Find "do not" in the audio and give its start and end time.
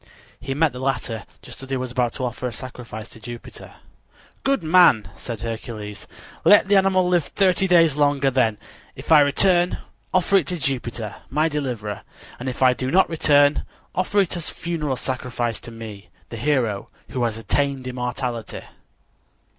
12.73-13.11